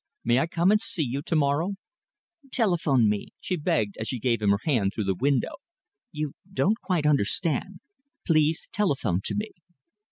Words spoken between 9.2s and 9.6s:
to me."